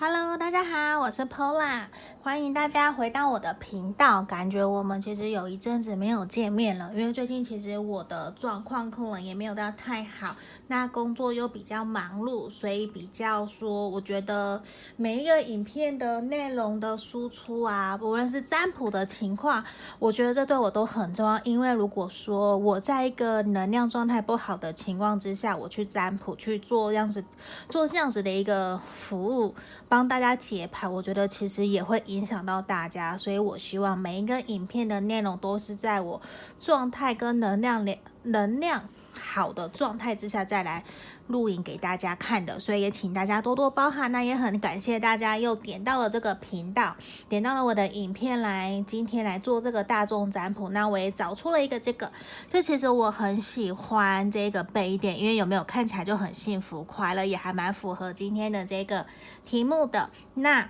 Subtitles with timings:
[0.00, 1.86] Hello，大家好，我是 Pola，
[2.28, 4.22] 欢迎大家回到我的频道。
[4.22, 10.36] 感觉我们其实有一阵子没有见面了，因为最近其实我的状况可能也没有到太好，
[10.66, 14.62] 那工作又比较忙碌，所以比较说，我觉得
[14.96, 19.64] 每一个影片的内容的输出啊，无论是占卜的情况，
[19.98, 21.40] 我觉得这对我都很重要。
[21.44, 27.24] 因为如果说我在一个能量状态不好的情况之下，我去占卜去做这样子
[27.70, 29.54] 做这样子的一个服务。
[29.90, 36.20] 帮大家解牌，我觉得其实也会影影响到大家，所以我希望每一个影片的内容都是在我
[36.58, 40.82] 状态跟能量连能量好的状态之下再来
[41.28, 44.10] 录影给大家看的，所以也请大家多多包涵。
[44.10, 46.96] 那也很感谢大家又点到了这个频道，
[47.28, 50.70] 点到了我的影片来今天来做这个大众占卜。
[50.70, 52.10] 那我也找出了一个这个，
[52.48, 59.06] 这其实我很喜欢这个杯垫，因为有没有看起来就很幸福快乐，也还蛮符合今天的这个
[59.44, 60.10] 题目的。
[60.34, 60.68] 那。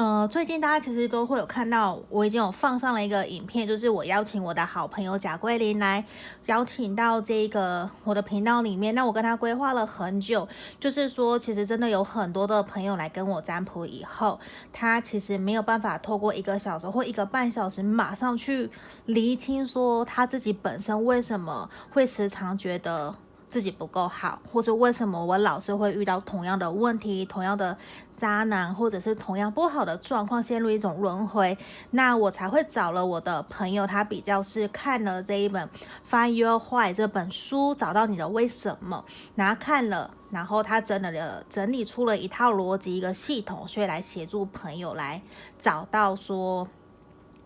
[0.00, 6.02] 呃，最近大家其实都会有看到，我已经有放上了一个影片，就是我邀请我的好朋友贾桂林来
[6.46, 8.94] 邀请到这个我的频道里面。
[8.94, 10.48] 那我跟他规划了很久，
[10.80, 14.40] 就是说，其实真的有很多的朋友来跟我占卜以后，
[14.72, 18.70] 他其实没有办法透过一个小时或一个半小时马上去
[19.04, 23.14] 厘清说他自己本身为什么会时常觉得。
[23.50, 27.76] 自己不够好，或者为什么我老是会遇到同样的问题、同样的
[28.14, 31.58] 渣男，或者是同样不好的状况，陷入一种轮回，
[31.90, 35.68] 那我才会找了我的朋友，他比较是看了这一本
[36.08, 45.20] 《Find Your Why》这本书，找到你的为什么，然后看了，然后他整理了整理出了一套逻辑、一个系统，所以来协助朋友来
[45.58, 46.68] 找到说。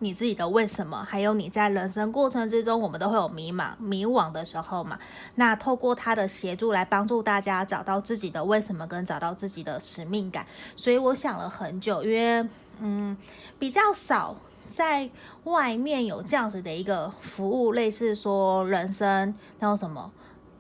[0.01, 4.99] 你自己的为什么，还有你在人生过程之中，我们都会有迷茫、迷惘的时候嘛。
[5.37, 10.45] 那透过他的协助来帮助大家找到自己的为什么，跟找到自己的使命感。
[10.77, 12.47] 所以我想了很久，因为
[12.81, 13.17] 嗯，
[13.59, 14.37] 比较少
[14.69, 15.09] 在
[15.45, 20.11] 外面有这样子的一个服务，类似说人生那种什么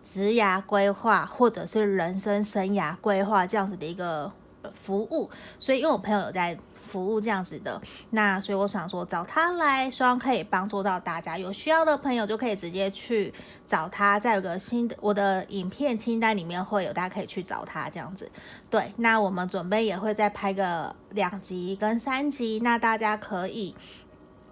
[0.02, 4.32] 职涯规划，或者是人生生涯规划这样子的一个
[4.80, 5.28] 服务。
[5.58, 6.56] 所以因为我朋友有在。
[6.94, 11.36] 服务这样子的，那所以我想说找他来，希望可以帮助到大家。
[11.36, 13.34] 有需要的朋友就可以直接去
[13.66, 14.16] 找他。
[14.20, 18.30] 再有个新的，我的影片清单里面会有，大家可以去找他这样子。
[18.70, 23.74] 对，那我们准备也会再拍个两集跟三集，那大家可以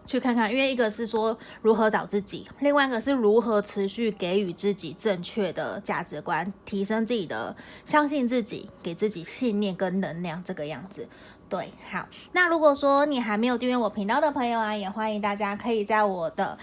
[0.05, 0.51] 去看看。
[0.51, 7.55] 因为一个是说如何找自己，另外一个是如何持续给予自己正确的价值观，提升自己的
[7.85, 11.07] 相信自己，给自己信念跟能量这个样子。
[11.53, 16.57] 对，好，那如果说你还没有订阅我频道的朋友啊，也欢迎大家可以在我的。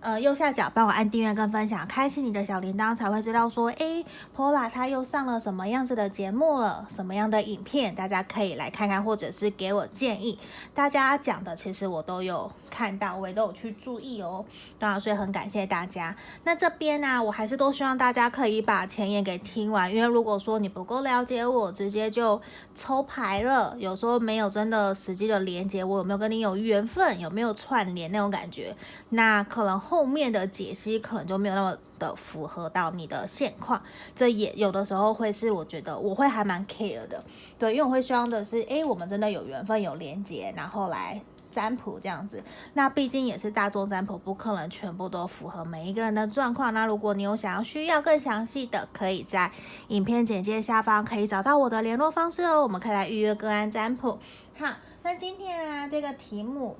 [0.00, 4.04] 呃，右下角帮我按订阅跟分享，开启你的小铃铛，才会知道说，诶
[4.36, 10.38] ，Pola 他又上了什么样子的节目了，什么样的影片，大家可以来看看，或者是给我建议。
[10.72, 14.44] 大家讲的其实我都有看到，我也都有去注意哦。
[14.78, 16.14] 对啊，所以很感谢大家。
[16.44, 22.40] 那这边呢，我还是都希望大家可以把前言给听完，因为如果说你不够了解我，直接就
[22.76, 28.76] 抽牌了，有时候没有真的实际的连接，我有没有跟你有缘分，有没有串联那种感觉，
[29.10, 30.06] 那可能后。
[30.06, 33.82] 面的解析可能就没有那么的符合到你的现况，
[34.14, 37.22] 这也有的时候会是我觉得我会还蛮 care 的，
[37.58, 41.20] 对，因为我会希望的是，诶，我们真的有缘分有连接，然后来
[41.56, 42.44] 占卜这样子。
[42.74, 46.74] 那毕竟也是大众占卜，不可能全部都符合每一个人的状况。
[46.74, 49.50] 那如果你有想要需要更详细的，可以在
[49.88, 54.18] 影片简介下方可以找到我的联络方式哦，我们可以来预约个案占卜。
[54.58, 56.76] 好，那今天啊这个题目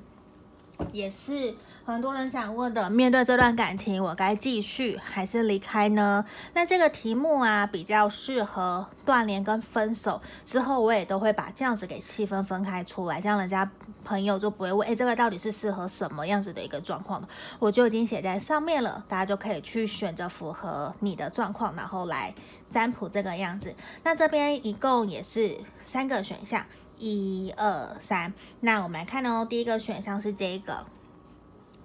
[0.92, 1.54] 也是。
[1.86, 6.24] 很多人想问的，面对这段感情，我该继续还是离开呢？
[6.52, 13.70] 那这个题目啊，比较适合断联跟分手之后，我也都会把这样子给细分分开出来，这样人家
[14.06, 17.28] 朋友就不会问，诶，这个到底是适合什么样子的一个状况的？
[17.58, 22.32] 我就已经写在上面了，大家就可以去选择符合你的状况，然后来
[22.70, 23.74] 占卜这个样子。
[24.04, 26.64] 那这边一共也是三个选项，
[26.98, 28.32] 一二三。
[28.60, 30.86] 那我们来看哦，第一个选项是这个。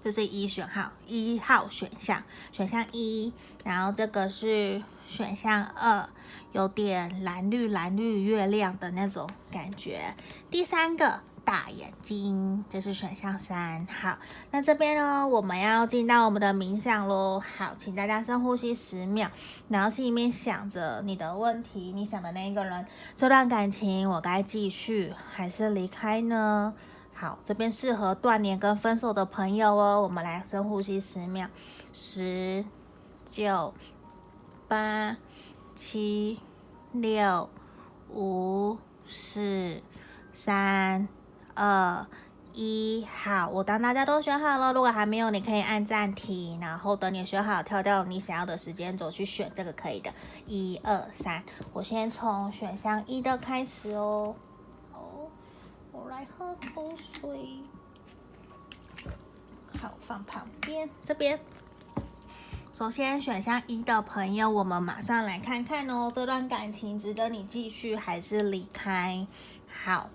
[0.04, 3.32] 这是一选号，一号选项，选项一，
[3.64, 6.10] 然后这个是选项二，
[6.54, 10.16] 有点蓝绿蓝绿月亮的那种感觉。
[10.50, 13.86] 第三个大眼睛，这是选项三。
[13.88, 14.18] 好，
[14.52, 17.42] 那这边呢，我们要进到我们的冥想喽。
[17.58, 19.30] 好，请大家深呼吸十秒，
[19.70, 22.86] 然后心里面想着你的问题，你想的那一个人，
[23.16, 26.74] 这段感情我该继续还是离开呢？
[27.14, 30.02] 好，这边适合断联跟分手的朋友哦。
[30.02, 31.48] 我们来深呼吸十秒，
[31.94, 32.66] 十、
[33.26, 33.74] 九、
[34.68, 35.18] 八、
[35.76, 36.40] 七、
[36.94, 37.50] 六、
[38.10, 39.82] 五、四、
[40.34, 41.08] 三、
[41.64, 42.08] 二、
[42.54, 50.12] 一，好，我当大家都选好了，如果还没有，你可以按暂停，然后等你选好，跳到你想要的时间轴去选这个可以的。
[50.48, 54.34] 一二三，我先从选项一的开始哦。
[54.92, 55.00] 好，
[55.92, 57.60] 我来喝口水。
[59.80, 61.40] 好，放旁边，这边。
[62.74, 69.28] 首先，选项一的朋友，我们马上来看看哦，这段感情值得你继续还是离开？
[69.84, 70.10] 好，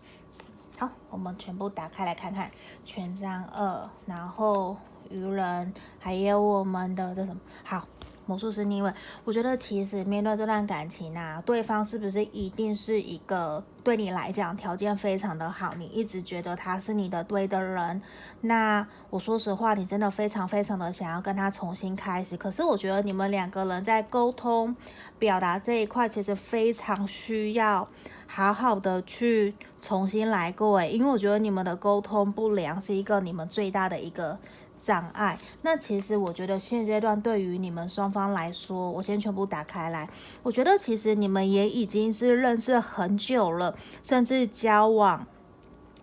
[0.78, 2.50] 好，我们全部打开来看看，
[2.84, 4.76] 权杖二，然后
[5.10, 7.40] 愚人，还有我们的这什么？
[7.64, 7.84] 好。
[8.28, 8.92] 魔术师逆位，
[9.22, 18.02] 我觉得其实面对这段感情啊，对方是不是一定是一个对你来讲条件非常的好，你一直觉得他是你的对的人？
[18.40, 22.36] 那我说实话，你真的非常非常的想要跟他重新开始。
[22.36, 24.74] 可是我觉得你们两个人在沟通、
[25.20, 27.86] 表达这一块，其实非常需要
[28.26, 30.78] 好好的去重新来过。
[30.78, 34.38] 诶，因为我觉得你们的沟通不良是一个你们最大的一个。
[34.78, 35.38] 障碍。
[35.62, 40.06] 那其实我觉得现阶段对于你们双方来说，我先全部打开来。
[40.42, 45.26] 我觉得其实你们也已经是认识很久了，甚至交往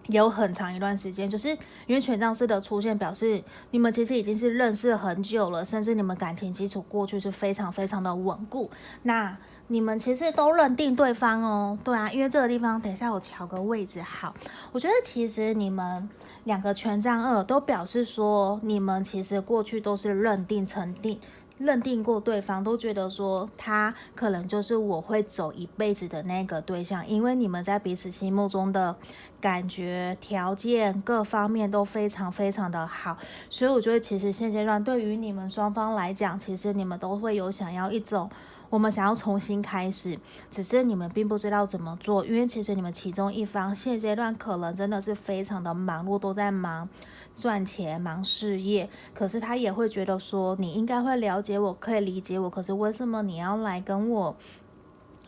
[0.08, 1.30] 有很长一段时间。
[1.30, 1.50] 就是
[1.86, 8.72] 因为权杖四的出现，表示你们其实已经是认识很久了，甚至你们感情基础过去是非常非常的稳固。
[9.04, 9.38] 那
[9.68, 14.34] 你们其实都认定对方哦，对啊，因为这个地方等一下我调个位置好。
[14.72, 16.10] 我觉得其实你们。
[16.44, 21.18] 两个权杖二都表示说，你们其实过去都是认定、成定、
[21.58, 28.94] 认定过对方，都觉得说他可能就是我会走一辈子的那个对象，因为你们在彼此心目中的
[29.40, 33.16] 感觉、条件各方面都非常非常的好，
[33.50, 38.30] 所以我觉得其实现阶段对于你们双方来讲，其实你们都会有想要一种。
[38.74, 40.18] 我们想要重新开始，
[40.50, 46.90] 只是你们并不知道怎么做，因为其实你们其中一方现阶段可能真的是非常的忙碌，都在忙
[47.36, 48.90] 赚钱、忙事业。
[49.14, 52.50] 可是他也会觉得说，你应该会了解我，可以理解我。
[52.50, 54.36] 可是为什么你要来跟我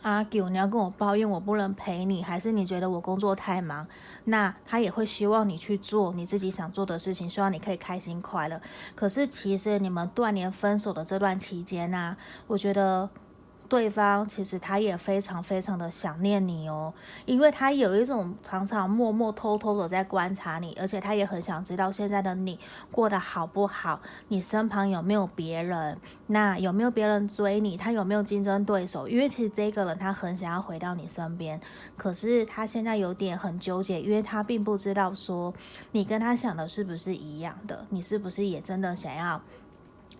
[0.02, 0.48] argue？
[0.48, 3.86] 你要跟我抱怨我不能陪你，还是你觉得我工作太忙？
[4.24, 8.60] 那他也会希望你去做你自己想做的事情，希望你可以开心快乐。
[8.96, 12.16] 可是其实你们断联分手的这段期间呢、啊，
[12.48, 13.08] 我觉得。
[13.68, 16.92] 对方其实他也非常非常的想念你哦，
[17.24, 22.58] 因为他有一种常常默默偷偷的在观察你，而且他也很想知道现在的你
[22.90, 25.98] 过得好不好，你身旁有没有别人，
[26.28, 29.08] 那有没有别人追你，他有没有竞争对手？
[29.08, 31.60] 因为其实这个人他很想要回到你身边，
[31.96, 35.52] 可是他现在有点很纠结，因为他并不知道说
[35.92, 39.40] 你跟他想的是不是一样的，你是不是也真的想要。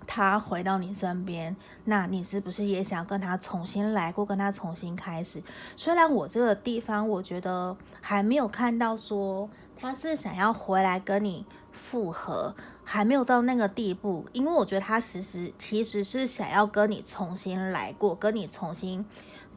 [0.06, 1.54] 他回到你身边，
[1.84, 5.42] 那你是不是也想跟他重新来过，跟他重新开始？
[5.76, 9.48] 虽然我这个地方我觉得还没有看到说
[9.78, 12.54] 他是想要回来跟你复合，
[12.84, 19.04] 还没有到那个地步，因为我觉得他其实其实是想要跟你重新来过，跟你重新。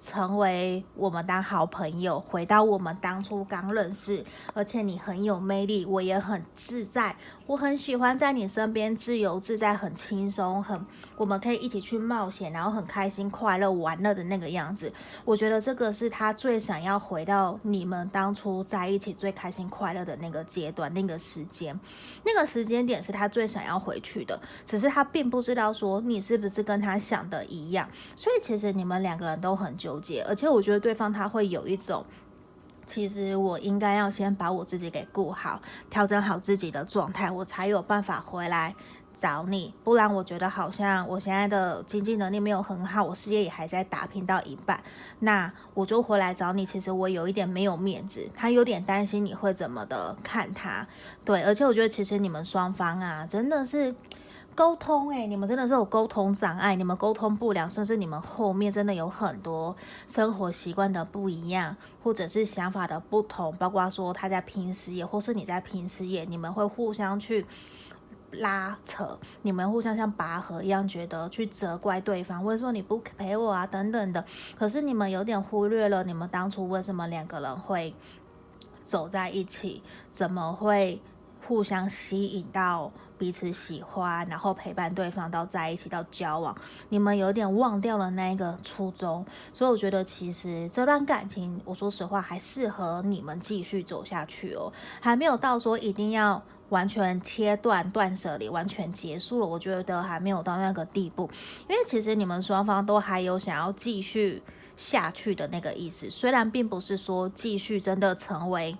[0.02, 4.24] 成为我们当好朋友，回到我们当初刚认识，
[4.54, 7.18] 而且你很有魅力，我也很自在，
[7.50, 10.86] 我很喜欢在你身边自由自在，很轻松，很
[11.18, 14.94] 我们可以一起去冒险，然后很开心快乐玩乐的那个样子。
[15.26, 21.80] 我觉得这个是他最想要回到你们当初在一起最开心快乐的那个阶段，那个时间，
[22.24, 29.76] 那个时间点是他最想要回去的，只是他并不知道说你是不是跟他想的一样，所以其实你们两个人都很。
[29.80, 32.06] 纠结，而且我觉得对方他会有一种，
[32.90, 38.74] 其实我应该要先把我自己给顾好，调整好自己的状态，我才有办法回来
[39.16, 39.72] 找你。
[39.84, 44.82] 不然我觉得好像我现在的经济能力没有很好，我事业也还在打拼到一半，
[45.20, 46.66] 那我就回来找你。
[46.66, 50.88] 其实我有一点没有面子，他有点担心你会怎么的看他。
[51.24, 53.94] 对，而且我觉得其实你们双方啊，真的是。
[54.60, 56.36] 沟通诶、你们真的是有沟通？
[56.36, 59.74] 障碍，你们沟通不良，甚至你们后面真的有很多
[60.06, 67.46] 生活习惯的不一样，或者是想法的不同，包括说他在拼事业，或是你在拼事业，你们会互相去
[68.32, 73.66] 拉扯，你们互相像拔河一样，觉得去责怪对方，或者说你不陪我啊？
[73.66, 74.26] 等等的。
[74.58, 77.96] 可是你们有点忽略了，你们当初为什么两个人会
[78.84, 81.02] 走在一起，怎么会
[81.48, 82.92] 互相吸引到？
[83.20, 86.56] 彼此喜欢，然后陪伴对方到在一起到交往，
[86.88, 101.30] 你们有点忘掉了那一个初衷，所以我觉得其实这段感情，我说实话还适合你们继续走下去哦，还没有到说一定要完全切断断舍离，完全结束了，我觉得还没有到那个地步，
[101.68, 104.42] 因为其实你们双方都还有想要继续
[104.78, 106.10] 下去的那个意思。
[106.10, 108.78] 虽然并不是说继续真的成为。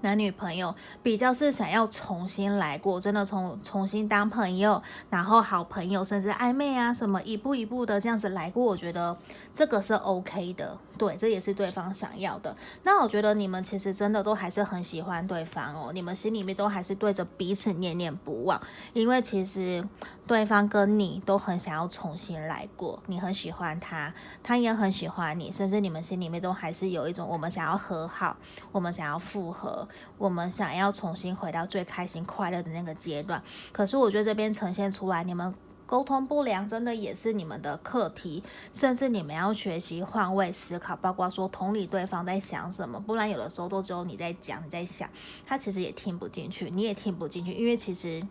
[0.00, 9.16] 男女朋友比较是想要重新来过，真的重重新当朋友，然后好朋友，甚至暧昧啊什么，一步一步的这样子来过，我觉得
[9.54, 12.56] 这个是 OK 的，对，这也是对方想要的。
[12.82, 18.60] 那我觉得你们其实真的都还是很喜欢对方哦，你们心里面都还是对着彼此念念不忘，
[18.92, 19.84] 因为其实。
[20.28, 28.36] 对方跟你都很想要重新来过，你很喜欢他，他也很喜欢你，甚至你们心里面都还是有一种我们想要和好，
[28.70, 33.42] 我们想要复合，我们想要重新回到最开心快乐的那个阶段。
[33.72, 35.52] 可是我觉得这边呈现出来，你们
[35.86, 45.08] 沟通不良，真的也是你们的课题，甚至你们要学习换位思考，包括说同理对方在想什么，不然有的时候都只有你在讲，你在想，
[45.46, 48.22] 他其实也听不进去，你也听不进去，因为其实。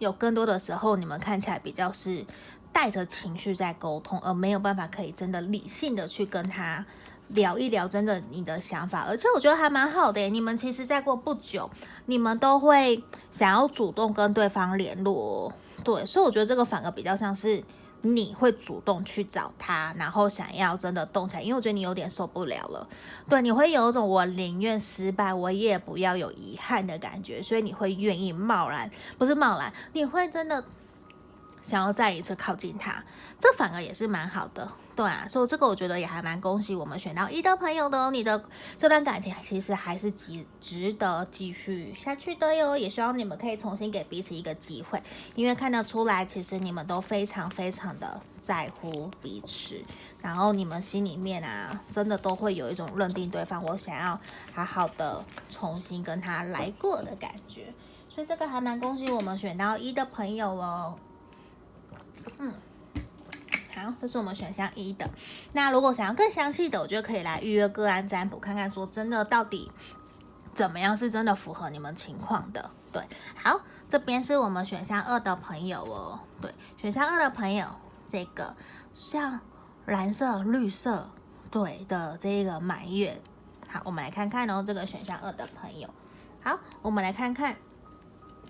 [0.00, 2.26] 有更多的时候，你们看起来比较是
[2.72, 6.84] 带着情绪在沟通，而没有办法可以真的理性的去跟他
[7.28, 9.06] 聊一聊真的你的想法。
[9.08, 11.70] 而且我觉得还蛮好的，你们其实再过不久，
[12.06, 15.52] 你们都会想要主动跟对方联络，
[15.84, 17.62] 对，所以我觉得这个反而比较像是。
[18.02, 22.88] 你会主动去找他，然后想要真的动起来，因为我觉得你有点受不了了。
[23.28, 30.64] 对，你会有一种我宁愿失败，我也不要有遗憾的感觉，所以你会愿意贸然，不是贸然，你会真的。
[31.62, 33.02] 想要再一次靠近他，
[33.38, 38.42] 这反而也是蛮好的，对啊，所以这个我觉得也还蛮恭喜我们选到一的朋友的哦，你的
[38.78, 45.02] 这段感情其实还是值值得继续下去的哟，也希望你们可以重新给彼此一个机会，
[45.34, 49.80] 因为看得出来，其实你们都非常非常的在乎彼此，
[50.20, 54.18] 然后你们心里面啊，真的都会有一种认定对方，我想要
[54.54, 57.72] 好好的重新跟他来过的感觉，
[58.08, 60.98] 所以这个还蛮恭喜我们选到一的朋友哦。
[62.38, 62.54] 嗯，
[63.74, 65.08] 好，这是我们选项一的。
[65.52, 69.70] 那如果想要更详细的，我觉得可以来预约个案占卜，看看说真的到底
[70.54, 72.70] 怎么样是真的符合你们情况的。
[72.92, 73.02] 对，
[73.34, 76.20] 好，这边是我们选项二的朋友哦。
[76.40, 77.66] 对，选项二的朋友，
[78.10, 78.54] 这个
[78.92, 79.40] 像
[79.86, 81.10] 蓝色、绿色，
[81.50, 83.20] 对的这个满月。
[83.68, 85.88] 好，我们来看看哦，这个选项二的朋友。
[86.42, 87.56] 好，我们来看看。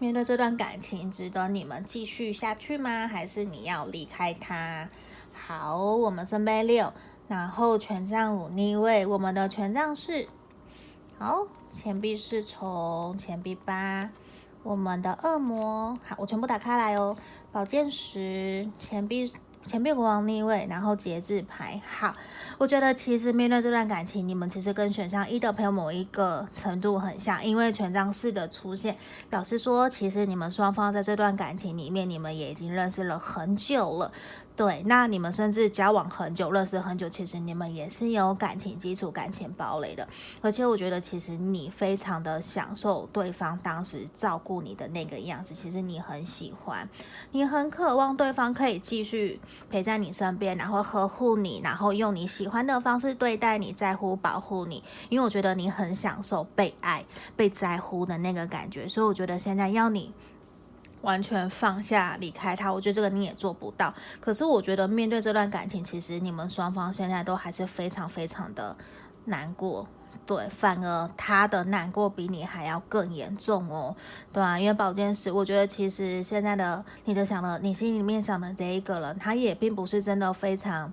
[0.01, 3.07] 面对这段感情，值得你们继续下去吗？
[3.07, 4.89] 还是你要离开他？
[5.31, 6.91] 好，我们圣杯六，
[7.29, 10.27] 然后权杖五逆位，我们的权杖是，
[11.19, 14.09] 好，钱币侍从，钱币八，
[14.63, 17.15] 我们的恶魔，好，我全部打开来哦，
[17.53, 19.31] 宝剑十，钱币。
[19.71, 21.81] 前面国王逆位，然后节制牌。
[21.89, 22.13] 好，
[22.59, 28.97] 我觉得其实面对这段感情，你们其实跟选项一的朋友某一个程度很像，因为权杖四的出现，
[29.29, 34.11] 表示说其实你们双方在这段感情里面，你们也已经认识了很久了。
[34.61, 40.07] 对，那你们甚至交往很久，认识很久，其实你们也是有感情基础、感情堡垒的。
[40.43, 46.87] 而且我觉得，其实你非常的享受对方当时照顾你的那个样子，其实你很喜欢，
[47.31, 49.41] 你很渴望对方可以继续
[49.71, 54.85] 陪在你身边，然后呵护你，然后用你喜欢的方式对待你，在乎、保护你。
[55.09, 57.03] 因为我觉得你很享受被爱、
[57.35, 60.13] 被在乎的那个感觉，所以我觉得现在要你。
[61.03, 63.93] 完全放下离开他，我觉得这个你也做不到。
[64.21, 68.77] 可是我觉得面对这段感情，其实你们双方现在都还是非常非常的
[69.25, 69.87] 难过，
[70.27, 73.95] 对，反而他的难过比你还要更严重哦，
[74.33, 80.93] 对啊，因为宝剑十，我觉得其实现在的你的想的，你心里面想的这一个人，他也并不是真的非常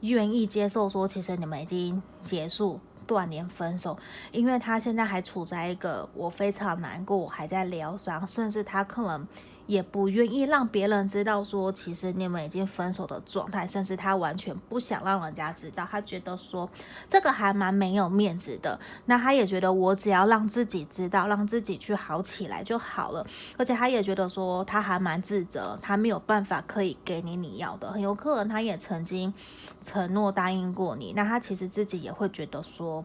[0.00, 2.80] 愿意接受说，其实你们已经结束
[3.10, 3.98] 断联分手，
[4.30, 9.26] 因为他现在还处在一个我非常难过，我还在疗伤，甚至他可能
[9.70, 16.68] 也不愿意让别人知道说，其实你们已经分手的状态，甚至他完全不想让人家知道，他觉得说
[17.08, 18.76] 这个还蛮没有面子的。
[19.04, 23.24] 那他也觉得我只要让自己知道，让自己去好起来就好了。
[23.56, 29.32] 而且他也觉得说他还蛮自责，他没有办法可以给你你要的，很有可能他也曾经
[29.80, 33.04] 承诺答应过你，那他其实自己也会觉得说。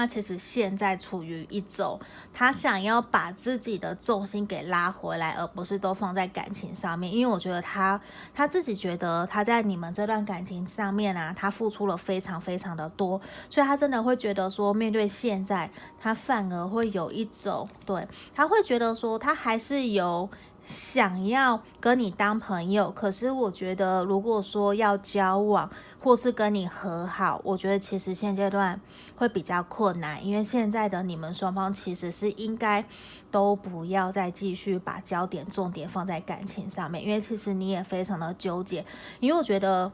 [0.00, 2.00] 他其实现在处于一种，
[2.32, 7.12] 他想要把自己的重心给拉回来，而不是都放在感情上面。
[7.12, 8.00] 因为我觉得他
[8.34, 20.28] 他自己觉得他在你们这段感情上面啊，他付出了非常非常的多，所以他真的会觉得说，面对现在，他反而会有一种，对，他会觉得说，他还是有。
[20.66, 25.68] 想要跟你当朋友，可是我觉得，如果说要交往
[26.02, 28.80] 或是跟你和好，我觉得其实现阶段
[29.16, 32.84] 会比较困难，因为现在的你们双方其实是应该
[33.30, 38.84] 都不要再继续把焦点重点放在感情上面，因为其实你也非常的纠结，
[39.20, 39.92] 因为我觉得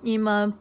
[0.00, 0.52] 你们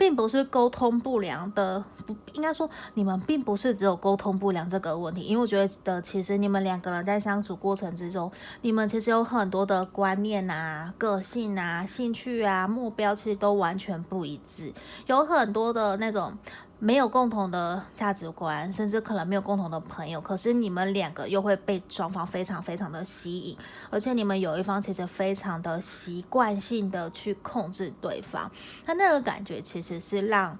[0.00, 14.72] 并不是沟通不良的，不应该说你们并不是只有沟通不良这个问题，因为我觉得其实你们两个人在相处过程之中，你们其实有很多的观念啊、个性啊、兴趣啊、目标，其实都完全不一致，
[15.04, 16.32] 有很多的那种。
[16.82, 23.56] 没有共同的价值观，甚至可能没有共同的朋友，可是你们两个又会被双方非常非常的吸引，
[23.90, 28.50] 而且你们有一方其实非常的习惯性的去控制对方，
[28.86, 30.58] 他那个感觉其实是让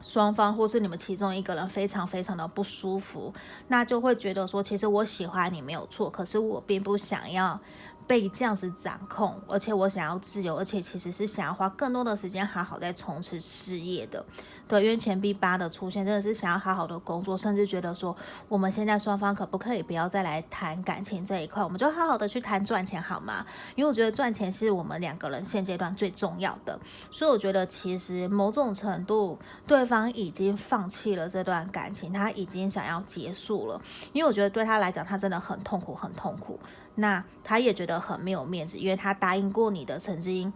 [0.00, 3.32] 双方或是你们其中一个人非常非常的不舒服，
[3.68, 7.60] 那就会觉得说，其实我喜欢你没有错，可是我并不想要。
[8.08, 14.24] 被这样子掌控，而且我想要自由，而且其实是想要花更多的时间好好在从事事业的。
[14.68, 18.16] 对，因为钱币八的出现，真的是想要好好的工作，甚至觉得说，
[18.48, 23.46] 我们现在双方可不可以不要再来谈感情这一块，我们就好好的去谈赚钱好吗？
[23.76, 26.76] 因为我觉得赚钱是我们两个人现阶段最重要的。
[27.10, 33.80] 所以我觉得其实某种程度，对方已经放弃了这段感情，他已经想要结束了。
[34.12, 36.58] 因为我觉得对他来讲，他真的很痛苦，很痛苦。
[36.96, 40.52] 那他也觉得很没有面子，因为他答应过你的，曾经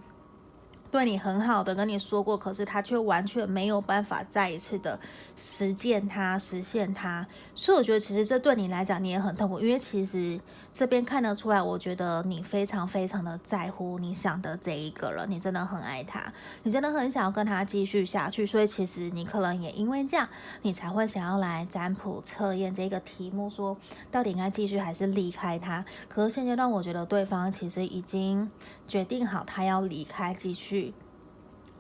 [0.90, 4.98] 对你很好的跟你说过，可是他却完全没有办法再一次的
[5.36, 7.26] 实践它、实现它。
[7.54, 10.40] 所以我觉得其实这对你来讲你也很痛苦，因为其实。
[10.72, 20.28] 这边看得出来，我觉得你非常非常的在乎你想的这一个人，你真的很爱他，你真的很想要跟他继续下去，所以其实你可能也因为这样，
[20.62, 23.76] 你才会想要来占卜测验这个题目，说
[24.10, 25.84] 到底应该继续还是离开他。
[26.08, 28.50] 可是现阶段，我觉得对方其实已经
[28.86, 30.94] 决定好，他要离开，继续。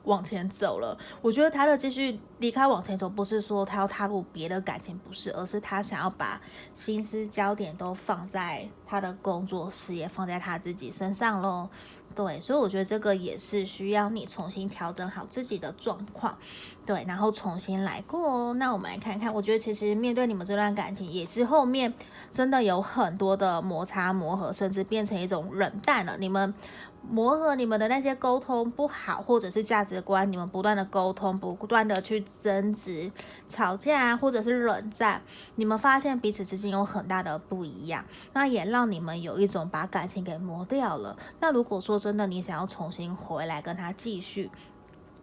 [0.04, 6.40] 往前走了，我觉得他的继续离开往前走，不是说他要踏入别的感情，不是，而是他想要把
[6.74, 11.68] 心思焦点都放在他的工作事业，放在他自己身上喽。
[12.12, 16.36] 对，所以我觉得这个也是需要你重新调整好自己的状况，
[16.84, 18.54] 对，然后重新来过哦。
[18.54, 21.94] 那我们来看看，我觉得其实面对你们这段感情，也是后面
[22.32, 26.16] 真的有很多的摩擦磨合，甚至变成一种冷淡了。
[26.18, 26.52] 你们。
[27.08, 33.10] 磨合你们的那些沟通不好，或者是价值观，你们不断的沟通，不断的去争执、
[33.48, 35.22] 吵架啊，或者是冷战，
[35.56, 41.16] 你们发现彼此之间有很大的不一样，那也让你们有一种把感情给磨掉了。
[41.40, 44.50] 那如果说真的，你想要重新回来跟他继续。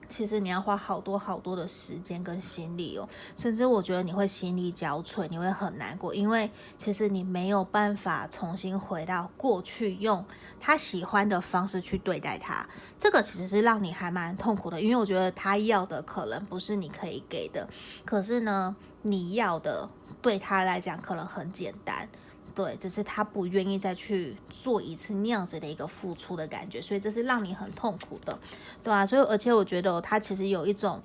[0.10, 10.24] 其实你要花好多好多的时间跟心力哦，甚至我觉得你会心力交瘁，你会很难过，因为其实你没有办法重新回到过去，用
[10.60, 12.68] 他喜欢的方式去对待他，
[12.98, 17.68] 这个其实是让你还蛮痛苦的，因为我觉得他要的可能不是你可以给的，
[18.04, 19.90] 可是呢，你要的
[20.22, 22.08] 对他来讲可能很简单。
[22.56, 28.36] 对，只是他不愿意再去做一次那样子的一个付出的感觉，所以这是让你很痛苦的，
[28.84, 31.00] 对啊，所以而且我觉得他其实有一种，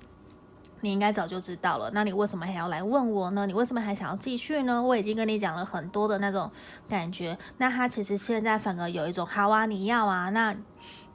[0.83, 3.47] 你应该早就知道了，那你为什么还要来问我呢？
[3.47, 4.83] 你为什么还想要继续呢？
[4.83, 6.51] 我已经跟你讲了很多的那种
[6.89, 10.53] 感觉，那他其实现在反而有一种，好啊，你要啊，那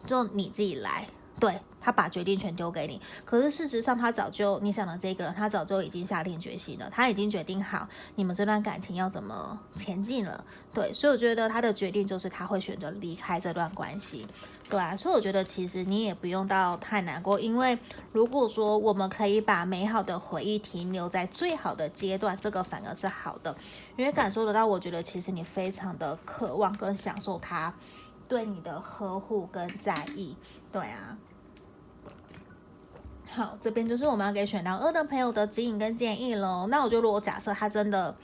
[0.07, 1.07] 就你自己来，
[1.39, 1.59] 对。
[1.81, 10.45] 他把决定权丢给你，可是事实上，他早就你想的这个人，他早就已经下定决心了，他已经决定好你们这段感情要怎么前进了。
[10.75, 14.27] 对，所以我觉得他的决定就是他会选择离开这段关系，
[14.69, 14.95] 对啊。
[14.95, 17.79] 所以我觉得其实你也不用到太难过，因为
[18.13, 23.57] 如果说我们可以把美好的回忆停留在最好的阶段，这个反而是好的，
[23.97, 27.73] 因为感受得到，我觉得其实你非常的渴望跟享受他
[28.29, 30.37] 对你的呵护跟在意，
[30.71, 31.17] 对啊。
[33.31, 36.67] 好，这边就是我们要给选到二的朋友的指引跟建议喽。
[36.69, 38.17] 那我觉得，如果假设他真的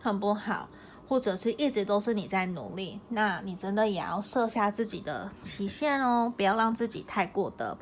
[0.00, 0.68] 很不好，
[1.08, 7.78] 或者是一直都是你在努力，那你真的也要设下自己的期限哦，不要让自己太过的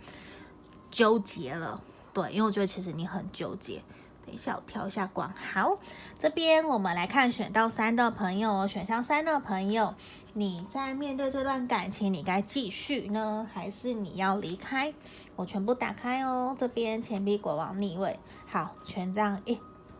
[0.90, 1.82] 纠结了。
[2.12, 3.82] 对，因为我觉得其实你很纠结。
[4.24, 5.30] 等一下，我调一下光。
[5.52, 5.78] 好，
[6.18, 9.94] 这边我们来看选到三的朋友哦，选项三的朋友，
[10.32, 14.94] 你在面对这段感情，你该继续呢，还是你要离开？
[15.36, 19.58] 我全部打开哦，这边钱币国王逆位，好，权杖一，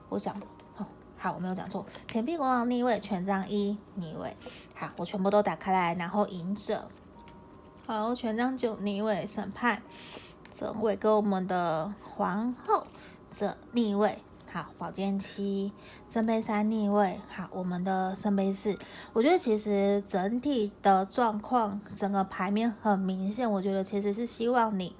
[0.08, 0.34] 我想，
[0.78, 0.86] 哦，
[1.18, 4.34] 好，我没有讲错，钱币国王逆位，权杖一逆位，
[4.74, 6.88] 好，我全部都打开来，然后隐者，
[7.86, 9.82] 好，权杖九逆位，审判，
[10.52, 12.86] 正位跟我们的皇后
[13.36, 14.18] 这逆位。
[14.46, 15.72] 好，宝剑七，
[16.06, 17.18] 圣杯三逆位。
[17.28, 18.78] 好，我们的圣杯四。
[19.12, 23.50] 我觉得其实整体的状况，整个牌面很明显。
[23.50, 24.94] 我觉得其实是希望你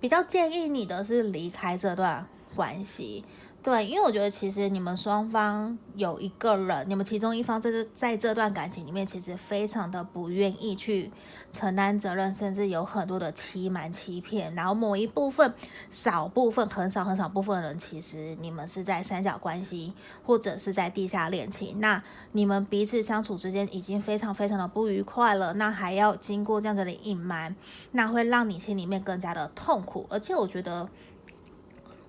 [0.00, 3.22] 比较建议你的是离开这段关系。
[3.66, 11.10] 对，因为我觉得其实你们双方有一个人，你们其中一方在这在这段感情里面，其实非常的不愿意去
[11.50, 14.54] 承担责任，甚至有很多的欺瞒、欺骗。
[14.54, 15.52] 然后某一部分、
[15.90, 19.92] 少部分、很少很少部分人，其实你们是在三角关系，
[20.24, 21.80] 或者是在地下恋情。
[21.80, 22.00] 那
[22.30, 27.56] 你们彼此相处之间已经非常非常的不愉快了，那还要经过这样子的隐瞒，
[27.90, 30.06] 那会让你心里面更加的痛苦。
[30.08, 30.88] 而且我觉得，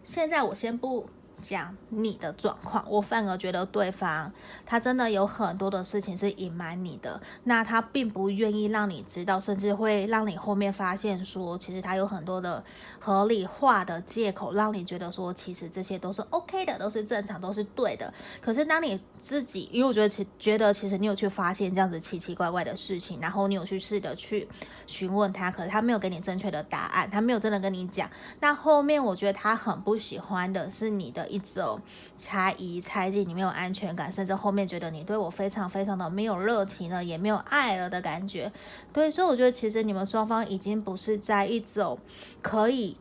[0.04, 1.10] 现在我先不。
[1.42, 4.32] 讲你的状况，我反而觉得对方
[4.66, 12.64] 他真的有很多的事情是隐瞒你的，那他并不愿意让你知道，甚至会让你后面发现说，其实他有很多的
[13.00, 18.12] 合理化的借口，让你觉得说，其实这些都是 OK 的，都是正常，都是对的。
[18.42, 24.48] 可是当你自己，因为我觉得其觉得其实你有去发现这样子奇奇怪怪的事情，然后你有去试着去
[24.88, 28.10] 询问他，可是他没有给你正确的答案，他没有真的跟你讲。
[28.40, 31.27] 那后面我觉得他很不喜欢的是你的。
[31.28, 31.80] 一种
[32.16, 38.52] 猜疑、猜忌，你没有安全感，甚至后面觉得你对我非常非常的没有热情了，也没有爱了的感觉。
[38.92, 41.98] 对，所以我觉得其实你们双方已经不是在一种
[42.42, 42.98] 可以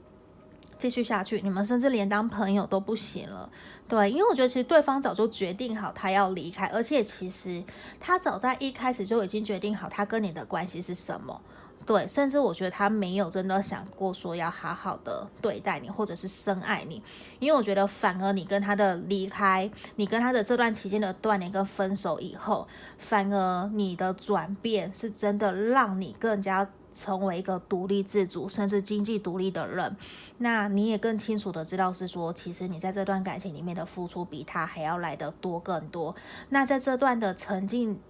[0.79, 3.49] 继续下去，你们甚至连当朋友都不行了。
[3.89, 7.63] 对，因为我觉得其实对方早就决定好他要离开，而且其实
[8.01, 11.41] 他早在一开始就已经决定好他跟你的关系是什么。
[11.87, 17.01] 对，甚至我觉得他没有真的想过说要好好的对待你，或者是深爱你，
[17.39, 22.67] 因为我觉得反而你跟他的离开，你跟他的这段期间的断联跟分手以后，
[22.99, 29.97] 反而你的转变是真的让你更加成为一个独立自主，甚至经济独立的人。
[30.39, 36.17] 那你也更清楚的知道是说，其实你在这段感情里面的付出比他还要来得多更多。
[36.49, 38.01] 那在这段的沉浸。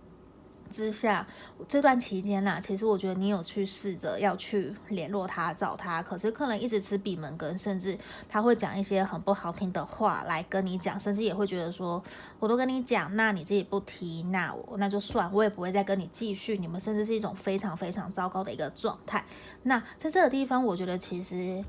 [0.70, 1.26] 之下，
[1.68, 7.98] 这段期间啦，其实我觉得你有去试着要去联络他、找他，可是可能一直吃闭门羹，甚至
[8.28, 12.02] 他会讲一些很不好听的话来跟你讲，甚至也会觉得说，
[12.38, 16.58] 我都跟你讲，那你自己不提，那我那就算，我也不会再跟你继续。
[16.58, 19.24] 你们甚至是一种非常非常糟糕的一个状态。
[19.62, 21.64] 那在这个地方，我觉得其实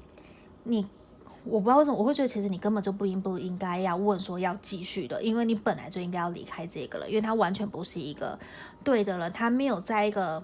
[0.64, 0.88] 你。
[1.50, 8.38] 我不知道为什么我会觉得，其实你根本就不应不应该要问说要继续的，因为你本来就应该要离开这个了，因为他完全不是一个
[8.84, 10.44] 对的人，他没有在一个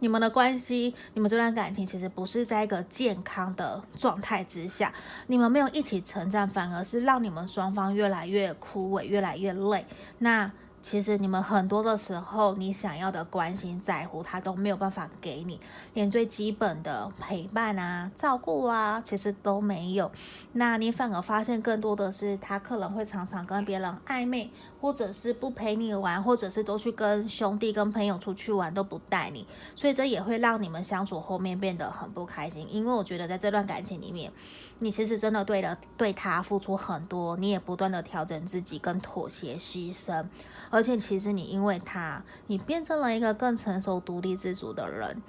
[0.00, 4.92] 你们的关系，你们这段感情其实不是在一个健康的状态之下，
[5.26, 9.84] 你们没有一起成长，反而是让你们双方越来越枯萎，越来越累。
[10.18, 10.52] 那。
[10.80, 15.60] 其实你们很多的时候，你想要的关心在乎，他都没有办法给你，
[15.92, 20.10] 连最基本的陪伴啊、照顾啊，其实都没有。
[20.52, 29.46] 那你反而发现更多的是，他可能会常常跟别人暧昧，或者是不陪你玩，或者是都去跟兄弟、跟朋友出去玩，都不带你。
[29.74, 32.66] 所以这也会让你们相处后面变得很不开心。
[32.70, 34.32] 因为我觉得在这段感情里面，
[34.78, 40.24] 你其实真的对了对他付出很多，你也不断的调整自己跟妥协牺牲。
[40.70, 45.22] 而且其实你因为他，你变成了一个更成熟、独立自主的人，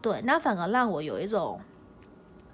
[0.00, 1.60] 对，那反而让我有一种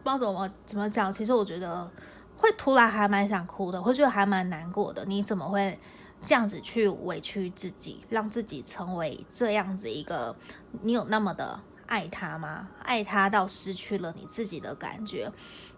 [0.02, 1.12] 不知道怎么怎么讲。
[1.12, 1.90] 其实我觉得
[2.36, 5.04] 会突然还蛮想哭的，会觉得还蛮难过的。
[5.04, 5.78] 你怎么会
[6.22, 10.34] 这样子去委屈自己，让自己成为这样子一个？
[10.82, 11.60] 你有那么的？
[11.86, 12.68] 爱他吗？
[12.82, 15.30] 爱他到失去了你自己的感觉。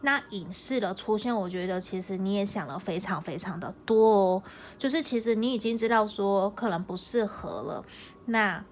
[0.03, 4.43] 那影视的出现，我觉得其实你也想了非常非常的多哦。
[4.79, 7.85] 就是其实你已经知道说可能不适合了，
[8.27, 8.64] 那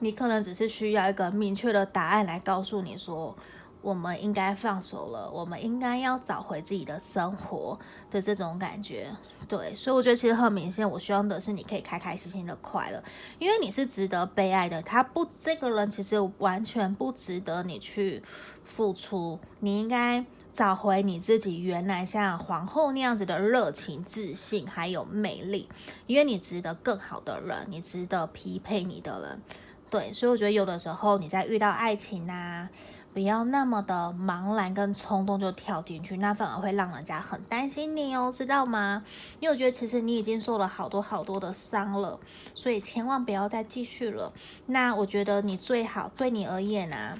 [0.00, 3.36] 你可能只是需要一个明确的答案来告诉你说。
[3.80, 7.78] 我们应该放手了，我们应该要找回自己的生活
[8.10, 9.08] 的这种感觉，
[9.48, 13.02] 对，所以我觉得其实很明显，我希望的是你可以开开心心的快乐，
[13.38, 18.22] 因为你是值得被爱的，他不，这个人其实完全不值得你去
[18.64, 25.68] 付出，你应该找回你自己原来像皇后那样子的热情、自信还有魅力，
[26.06, 29.40] 因为你值得更好的人，你值得匹配你的人，
[29.88, 32.68] 对，所以我觉得有的时候你在遇到爱情啊。
[33.14, 39.02] 不要那么的茫然跟冲动就跳进去，那反而会让人家很担心你哦，知道吗？
[39.40, 42.20] 因为我觉得其实你已经受了好多好多的伤了，
[42.54, 44.32] 所以千万不要再继续了。
[44.66, 47.18] 那我觉得你最好对你而言啊。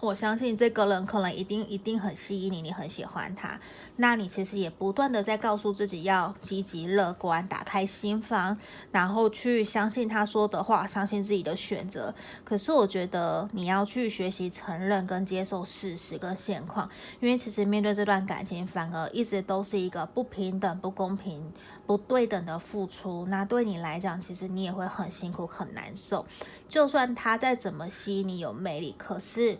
[0.00, 3.58] 我相信这个人可能一定一定很吸引你，你很喜欢他。
[4.00, 8.56] 那你其实也不断的在告诉自己要积极乐观，打开心房，
[8.92, 12.14] 然后去相信他说的话，相信自己的选择。
[12.44, 21.52] 可是我觉得你要去学习承认跟接受事实跟现况，因为其实面对这段感情，反而一直都是一个不平等、不公平、
[21.84, 23.26] 不对等的付出。
[23.26, 26.24] 那对你来讲，其实你也会很辛苦、很难受。
[26.68, 29.58] 就算他再怎么吸引你有魅力，可是。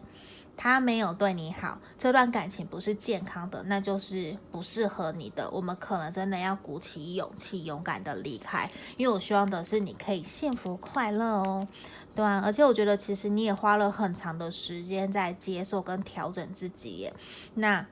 [0.58, 5.48] 他没有对你好，这段感情不是健康的，那就是不适合你的。
[5.50, 8.68] 我们可能真的要鼓起勇气，勇敢的离开。
[8.96, 11.68] 因为我希望的是你可以幸福快乐哦，
[12.14, 12.42] 对啊。
[12.44, 17.14] 而且我觉得其实你也花了很长的时间在接受跟调整自己耶，
[17.54, 17.86] 那。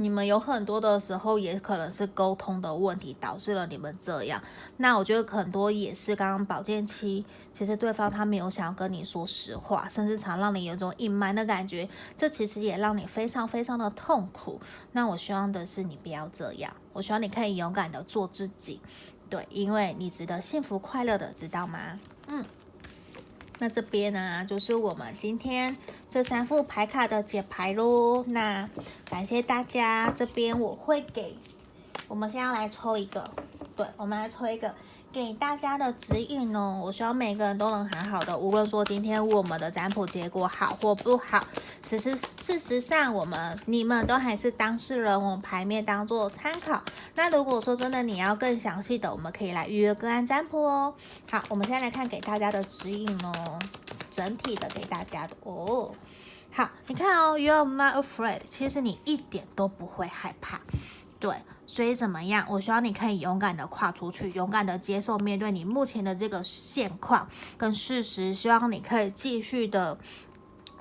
[0.00, 4.40] 你们有很多的时候，也可能是沟通的问题导致了你们这样。
[4.76, 14.60] 那我觉得很多也是刚刚保健期，其实对方他没有想要跟你说实话，甚至常让你有种隐瞒的感觉，这其实也让你非常非常的痛苦。
[14.92, 18.80] 那我希望的是你不要这样，我希望你可以勇敢的做自己，
[19.28, 21.98] 对，因为你值得幸福快乐的，知道吗？
[22.28, 22.44] 嗯。
[23.58, 25.76] 那这边呢、就是我们今天
[26.08, 28.24] 这三副牌卡的解牌喽。
[28.28, 28.68] 那
[29.10, 31.36] 感谢大家，这边我会给，
[32.06, 33.30] 我们先要来抽一个，
[33.76, 34.74] 对，我们来抽一个。
[35.18, 38.38] 给大家的指引哦，我希望每个人都能很好的。
[38.38, 41.44] 无论说今天我们的占卜结果好或不好，
[41.82, 46.80] 其实事实上我们你们都还是当事人，我们牌面当做参考。
[47.16, 50.94] 那如果说真的你要更详细的，我们可以来预约个案占卜哦。
[51.28, 53.58] 好，我们现在来看给大家的指引哦，
[54.12, 55.90] 整体的给大家的哦。
[56.52, 60.60] 好，你看哦，You are not afraid，其实你一点都不会害怕，
[61.18, 61.34] 对。
[61.70, 62.46] 所以怎么样？
[62.48, 67.28] 我希望你可以勇敢的跨出去，勇敢的接受面对你目前的这个现况
[67.58, 68.32] 跟事实。
[68.32, 69.98] 希望你可以继续的。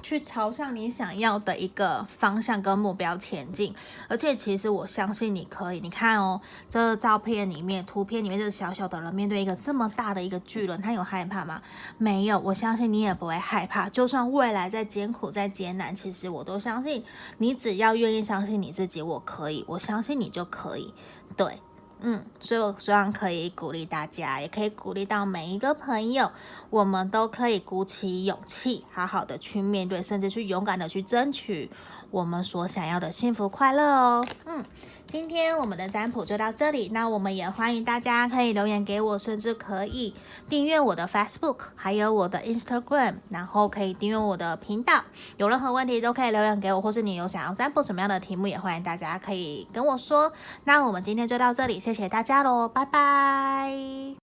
[0.08, 3.76] 去朝向你想要的一个方向跟目标前进，
[4.08, 5.82] 而且其实我相信你可以。
[5.82, 6.40] 你看哦，
[6.70, 11.62] 这照片里面、图片里面，这个小小的人面对一个这么大的一个巨人，他有害怕吗？
[11.98, 13.90] 没有，我相信你也不会害怕。
[13.90, 17.04] 就算未来再艰苦、再艰难，其实我都相信
[17.40, 20.94] 你，只要愿意相信你自己，我可以，我相信你就可以。
[21.36, 21.60] 对。
[22.00, 26.32] 嗯，所以我希望可以鼓励大家，也可以鼓励到每一个朋友，
[26.70, 31.70] 我们都可以鼓起勇气，好好的去面对，甚至去勇敢的去争取
[32.12, 34.26] 我们所想要的幸福快乐哦。
[34.46, 34.64] 嗯。
[35.10, 40.14] 今天我们的占卜就到这里，那我们也欢迎大家可以留言给我，甚至可以
[40.50, 45.02] 订阅我的 Facebook，还有我的 Instagram，然后可以订阅我的频道。
[45.38, 50.34] 有任何问题都可以留言给我，或是你有想要占卜什么样的题目，也欢迎大家可以跟我说。
[50.66, 54.27] 那我们今天就到这里，谢谢大家喽，拜拜。